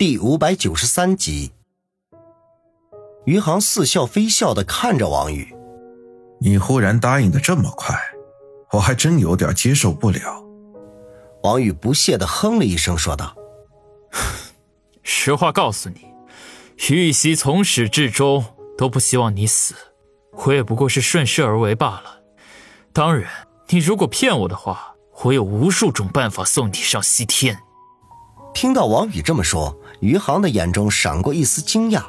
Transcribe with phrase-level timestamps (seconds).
[0.00, 1.52] 第五百九十三集。
[3.26, 5.54] 余杭似笑非笑的看着王宇
[6.40, 7.94] ：“你忽然答应的这么快，
[8.72, 10.42] 我还真有点接受不了。”
[11.44, 13.36] 王宇不屑的哼了一声，说道
[15.04, 16.06] ：“实话告诉你，
[16.88, 18.42] 于雨溪从始至终
[18.78, 19.74] 都不希望你死，
[20.46, 22.22] 我也不过是顺势而为罢了。
[22.94, 23.30] 当然，
[23.68, 24.94] 你如果骗我的话，
[25.24, 27.64] 我有无数种办法送你上西天。”
[28.52, 32.04] 听到王宇这么说，余杭的眼中闪过一丝惊讶，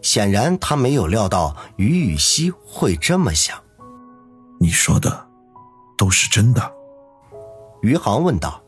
[0.00, 3.60] 显然他没有料到于雨溪会这么想。
[4.60, 5.28] 你说的
[5.98, 6.72] 都是真的？
[7.82, 8.62] 余杭问道。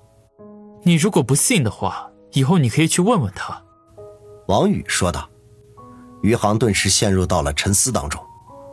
[0.82, 3.62] 你如果不信的话，以后你可以去问问他。”
[4.48, 5.30] 王宇说道。
[6.22, 8.18] 余杭顿时陷入到了沉思当中，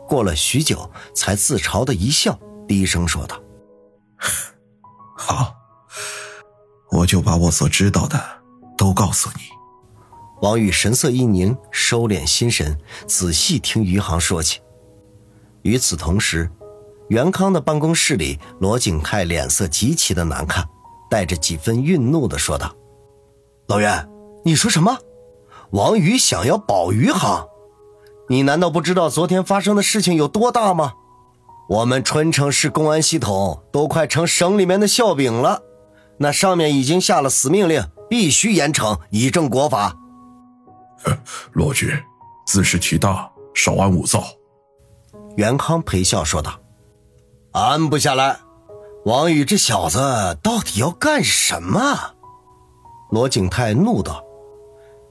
[0.08, 3.38] 过了许久，才自嘲的一笑，低声说道
[5.16, 5.54] ：“好，
[6.92, 8.18] 我就把我所知道的
[8.78, 9.42] 都告诉你。”
[10.42, 12.76] 王宇神色一凝，收敛心神，
[13.08, 14.60] 仔细听余杭说起。
[15.62, 16.50] 与此同时，
[17.10, 20.68] 袁康的办公室里，罗景泰脸色极其的难看。
[21.12, 22.74] 带着几分愠怒的说道
[23.68, 24.10] ：“老袁，
[24.46, 24.98] 你说什么？
[25.72, 27.46] 王宇想要保余杭？
[28.30, 30.94] 你难道不知道昨天发生的事情有多大吗？
[31.68, 35.62] 我们春城市公安系统都快成省里面的笑柄了，
[36.18, 39.98] 那上面已经下了死命令，必须严惩，以正国法。”
[41.54, 41.98] 罗局，
[42.46, 44.24] 自食其大，少安勿躁。”
[45.38, 46.60] 袁康陪笑说道
[47.54, 48.40] ，“安不下来。”
[49.06, 49.98] 王宇这小子
[50.44, 52.16] 到底要干什么？
[53.10, 54.24] 罗景泰怒道。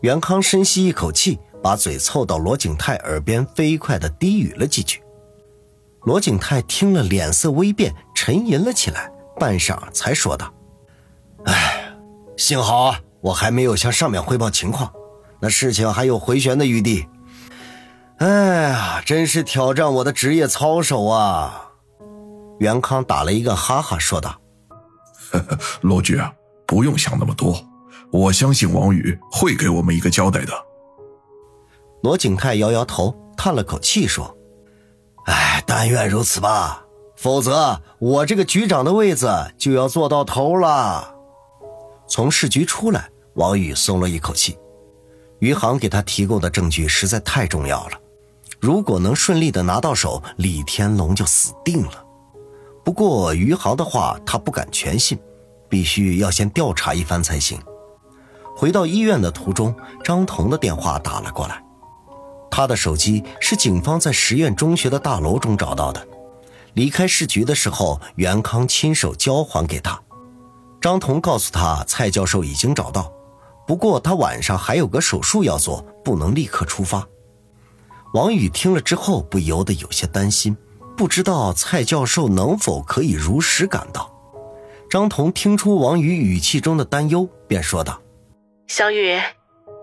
[0.02, 5.02] 袁康深吸一口气，把嘴凑到罗景泰耳边，飞快的低语了几句。
[6.04, 10.54] 罗景泰听了，脸色微变，沉吟了起来，半晌才说道
[11.44, 11.92] ：“哎，
[12.36, 14.90] 幸好啊，我还没有向上面汇报情况，
[15.40, 17.06] 那事情还有回旋的余地。
[18.18, 21.70] 哎呀，真是挑战我的职业操守啊！”
[22.60, 24.38] 袁康打了一个哈哈，说道
[25.80, 26.30] ：“罗局啊，
[26.66, 27.58] 不用想那么多，
[28.12, 30.52] 我相信王宇会给我们一个交代的。”
[32.04, 34.36] 罗景泰摇摇头，叹了口气，说
[35.24, 36.84] ：“哎，但愿如此吧，
[37.16, 41.14] 否则我这个局长的位子就要坐到头了。”
[42.06, 44.58] 从市局出来，王宇松了一口气。
[45.40, 47.98] 余杭给他提供的证据实在太重要了，
[48.60, 52.04] 如果能顺利的拿到手，李天龙就死定了。
[52.84, 55.18] 不过余杭的话，他不敢全信，
[55.68, 57.58] 必须要先调查一番才行。
[58.56, 59.74] 回到医院的途中，
[60.04, 61.62] 张彤的电话打了过来。
[62.50, 66.06] 他的手机是警方在实验中学的大楼中找到的，
[66.74, 69.98] 离开市局的时候，袁康亲手交还给他。
[70.80, 73.10] 张彤告诉他，蔡教授已经找到，
[73.70, 77.06] 不过他晚上还有个手术要做，不能立刻出发。
[78.14, 80.56] 王宇听了之后，不由得有些担心。
[80.96, 84.12] 不知道蔡教授能否可以如实赶到？
[84.90, 88.02] 张彤听出王宇语气中的担忧，便说道
[88.66, 89.20] ：“小雨，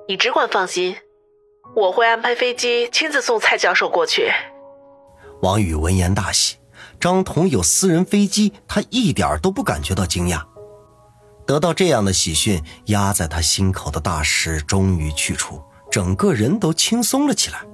[0.10, 0.98] 你只管放心，
[1.74, 4.30] 我会安排飞机亲自送蔡教授过去。”
[5.42, 6.58] 王宇闻言大喜，
[7.00, 10.44] 张彤有私人飞机，他一点都不感觉到惊讶。
[11.48, 17.66] 得到这样的喜讯，压在他心口的大石终于去除，整个人都轻松了起来。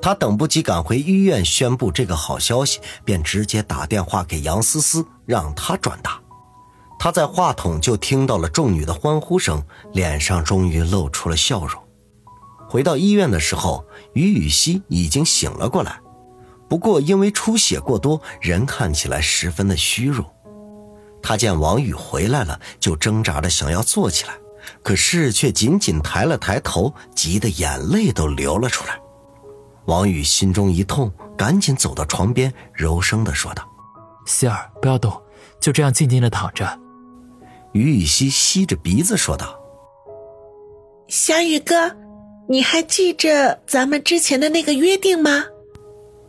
[0.00, 6.20] 他等不及赶回医院宣布这个好消息，便直接打电话给杨思思，让她转达。
[6.96, 9.60] 他在话筒就听到了众女的欢呼声，
[9.92, 11.82] 脸上终于露出了笑容。
[12.68, 16.00] 回到医院的时候，于雨溪已经醒了过来，
[16.68, 20.32] 不过因为出血过多，人看起来十分的虚弱。
[21.24, 24.34] 他见王宇回来了，就挣扎着想要坐起来，
[24.82, 29.00] 可是却仅仅抬了抬头，急得眼泪都流了出来。
[29.86, 33.66] 王宇心中一痛，赶紧走到床边，柔声的说道
[34.26, 35.18] ：“希儿，不要动，
[35.58, 36.78] 就这样静静的躺着。”
[37.72, 39.58] 于雨溪吸着鼻子说道
[41.08, 41.96] ：“小雨哥，
[42.50, 45.44] 你还记着咱们之前的那个约定吗？”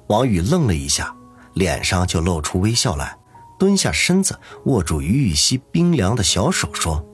[0.08, 1.14] 王宇愣了一下，
[1.54, 3.18] 脸上就露出微笑来，
[3.57, 7.06] 蹲下身子，握住于雨溪冰凉的小手，说：“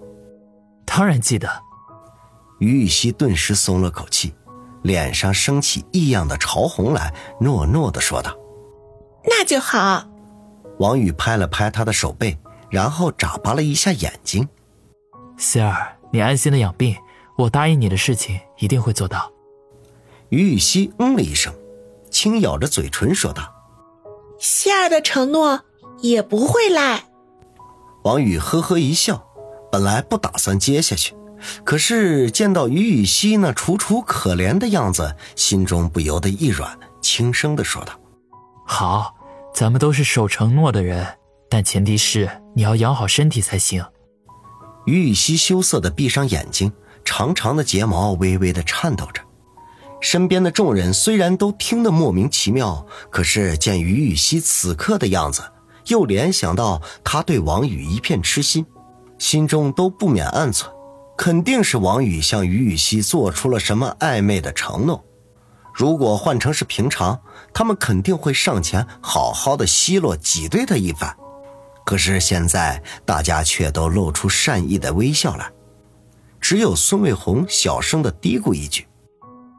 [0.85, 1.49] 当然记得。”
[2.59, 4.33] 于雨溪顿时松了口气。
[4.83, 8.35] 脸上升起异样的潮红来，诺诺的说道
[9.25, 10.03] ：“那就好。”
[10.79, 12.35] 王宇拍了拍他的手背，
[12.71, 14.49] 然后眨巴了一下眼睛
[15.37, 16.95] ：“希儿，你安心的养病，
[17.37, 19.31] 我答应你的事情一定会做到。”
[20.29, 21.53] 于雨溪嗯了一声，
[22.09, 23.53] 轻咬着嘴唇说道
[24.39, 25.61] ：“希儿的承诺
[26.01, 27.05] 也不会赖。”
[28.03, 29.23] 王宇呵呵一笑，
[29.71, 31.15] 本来不打算接下去。
[31.63, 37.93] 可是见到于雨溪那楚楚可怜的样子，心中不由得一软，轻声的说道
[38.65, 39.15] ：“好，
[39.53, 41.07] 咱们都是守承诺的人，
[41.49, 43.83] 但前提是你要养好身体才行。”
[44.85, 46.71] 于雨溪羞涩的闭上眼睛，
[47.03, 49.21] 长长的睫毛微微的颤抖着。
[49.99, 55.43] 身边的众人虽然都听得莫名其妙，可是见于雨溪此刻的样子，
[55.87, 58.65] 又联想到他对王宇一片痴心，
[59.17, 60.65] 心中都不免暗忖。
[61.17, 65.03] 肯定是王宇向于雨溪做出了什么暧昧的承诺。
[65.73, 67.21] 如果换成是平常，
[67.53, 71.15] 他们肯定会上前好好的奚落挤兑他一番。
[71.85, 75.51] 可是现在大家却都露出善意的微笑来，
[76.39, 78.87] 只有孙卫红小声的嘀咕一句：“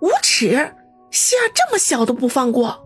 [0.03, 0.75] 无耻，
[1.11, 2.85] 希儿这么小都不放过。”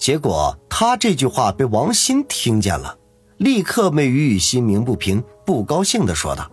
[0.00, 2.96] 结果他这句话被王鑫听见了，
[3.36, 6.50] 立刻为于雨欣鸣不平，不高兴的说道。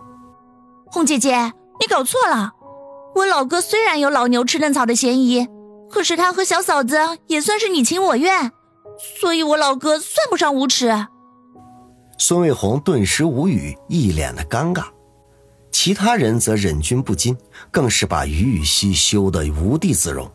[0.86, 2.52] 红姐姐，你搞错了。
[3.14, 5.48] 我老哥虽然有老牛吃嫩草的嫌疑，
[5.90, 8.52] 可是他和小嫂子也算是你情我愿，
[9.20, 11.06] 所以我老哥算不上无耻。
[12.18, 14.84] 孙卫红顿时无语，一脸的尴尬。
[15.70, 17.36] 其他人则忍俊不禁，
[17.70, 20.30] 更是把于雨溪羞得无地自容，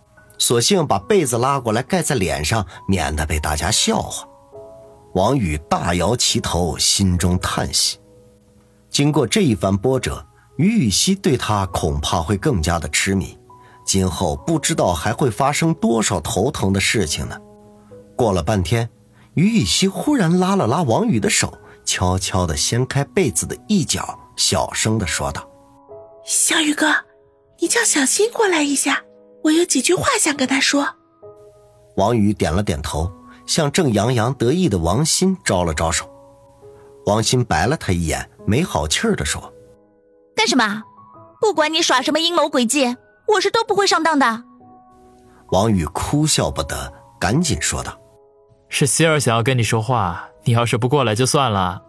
[0.45, 4.27] 索性把被子拉过来盖在脸上，免得被大家笑话。
[5.13, 7.97] 王宇大摇其头，心中叹息。
[8.89, 10.21] 经过这一番波折。
[10.57, 13.39] 于雨溪对他恐怕会更加的痴迷，
[13.85, 17.39] 今后不知道还会发生多少头疼的事情呢。
[18.15, 18.87] 过了半天，
[19.35, 25.49] 于雨溪忽然拉了拉王宇的手，悄悄地掀开被子的一角，小声地说道
[26.27, 26.93] ：“小宇哥，
[27.59, 29.01] 你叫小新过来一下，
[29.43, 30.87] 我有几句话想跟他说。”
[31.97, 33.11] 王宇点了点头，
[33.45, 36.09] 向正洋洋得意的王鑫招了招手。
[37.05, 39.53] 王鑫白了他一眼，没好气儿地说。
[40.35, 40.83] 干什么？
[41.39, 42.95] 不管你耍什么阴谋诡计，
[43.27, 44.43] 我是都不会上当的。
[45.51, 47.99] 王宇哭笑不得，赶紧说道
[48.69, 51.83] ：“是希儿想要跟你说话，你要是不过来就算了。”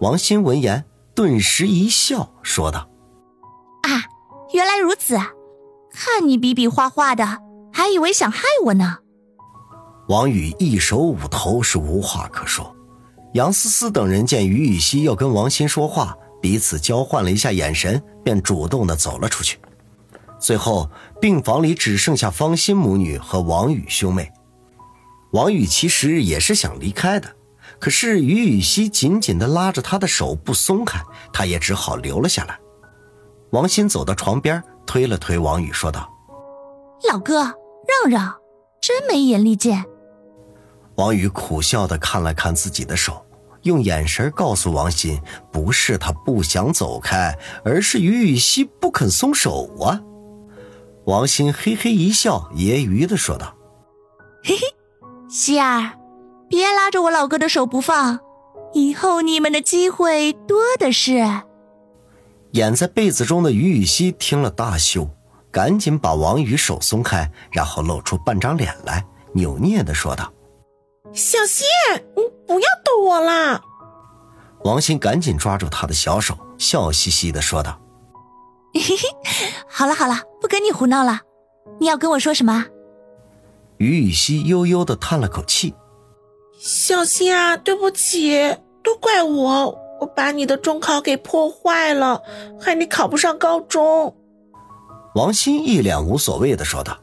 [0.00, 0.84] 王鑫闻言
[1.14, 2.88] 顿时一笑，说道
[3.84, 4.02] ：“啊，
[4.52, 5.16] 原来如此！
[5.94, 7.38] 看你比比划划的，
[7.72, 8.98] 还以为想害我呢。”
[10.08, 12.74] 王宇一手捂头，是无话可说。
[13.32, 16.16] 杨思思等人见于雨溪要跟王鑫说话。
[16.42, 19.58] 彼此交换了一下眼神，便主动的走了出去。
[20.38, 24.30] 最后，病房里只剩下方心母女和王宇兄妹。
[25.32, 27.34] 王宇其实也是想离开的，
[27.80, 31.02] 可是于雨溪紧紧的拉着他的手不松开，
[31.32, 32.58] 他也只好留了下来。
[33.52, 36.08] 王鑫走到床边，推了推王宇，说道
[37.10, 38.34] ：“老哥，让让，
[38.80, 39.84] 真没眼力见。”
[40.96, 43.24] 王宇苦笑的看了看自己的手。
[43.62, 45.18] 用眼神告诉王鑫，
[45.50, 47.34] 不是他不想走开，
[47.64, 50.02] 而是于雨溪不肯松手啊！
[51.06, 53.54] 王鑫嘿嘿一笑，揶揄的说道
[54.44, 54.60] ：“嘿嘿，
[55.30, 55.92] 希儿，
[56.46, 58.20] 别拉着我老哥的手不放，
[58.74, 61.24] 以后你们的机会多的是。”
[62.54, 65.08] 掩在被子中的于雨溪听了大羞，
[65.50, 70.32] 赶紧把王宇手松开，然后露出半张脸来，扭捏的说道。
[71.12, 71.66] 小新，
[72.16, 73.60] 你不要逗我啦！
[74.62, 77.80] 王鑫赶紧抓住他的小手，笑嘻嘻的说道
[78.72, 81.22] ：“嘿嘿，好了好了，不跟你胡闹了。
[81.80, 82.66] 你要跟我说什么？”
[83.78, 85.74] 于雨溪悠悠的叹了口气
[86.56, 92.22] ：“小新啊，对不起，都怪我，我把你的中考给破坏了，
[92.60, 94.14] 害你考不上高中。”
[95.16, 96.98] 王鑫一脸无所谓的说道：“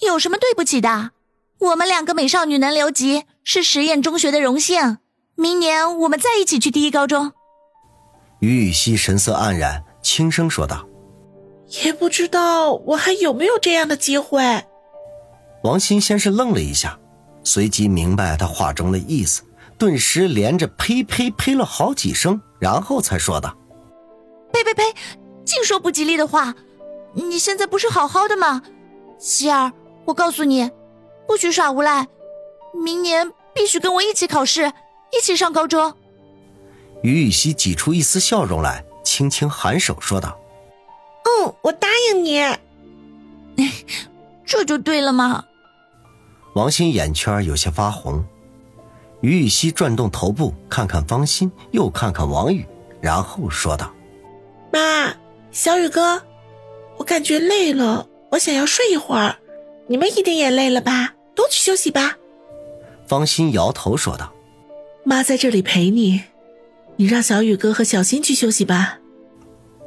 [0.00, 1.10] 有什么对不起的？”
[1.60, 4.98] 我们两个美少女能留级是实验中学的荣幸，
[5.34, 7.32] 明年我们再一起去第一高中。
[8.40, 10.86] 于雨溪神色黯然，轻声说道
[11.84, 14.64] ：“也不知道我还有没有这样的机会。”
[15.62, 16.98] 王鑫先是愣了一下，
[17.44, 19.42] 随即明白他话中的意思，
[19.84, 23.54] 顿时连着呸呸呸了好几声，然后才说道
[24.50, 24.82] ：“呸呸呸，
[25.44, 26.54] 净说不吉利的话！
[27.12, 28.62] 你现在不是好好的吗？
[29.18, 29.70] 希儿，
[30.06, 30.70] 我告诉你。”
[31.28, 32.08] 不许耍无赖！
[32.72, 34.72] 明年必须跟我一起考试，
[35.12, 35.92] 一起上高中。
[37.02, 40.40] 于雨溪挤出一丝笑容来，轻轻颔首说道
[41.44, 42.40] ：“嗯，我答应你。
[44.46, 45.44] ”这就对了嘛？
[46.54, 48.24] 王鑫眼圈有些发红。
[49.24, 52.66] 于雨溪转动头部，看看方心，又看看王宇，
[53.00, 53.90] 然后说道
[54.70, 55.14] ：“妈，
[55.50, 56.20] 小宇哥，
[56.98, 59.36] 我感觉累了，我想要睡一会儿。”
[59.88, 61.14] 你们一定也累了吧？
[61.34, 62.18] 都去休息吧。
[63.06, 64.30] 方心摇头说道
[65.04, 66.22] ：“妈在这里陪你，
[66.96, 68.98] 你让小宇哥和小新去休息吧。”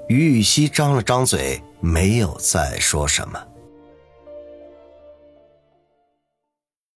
[0.09, 3.39] 于雨溪张了张嘴，没有再说什么。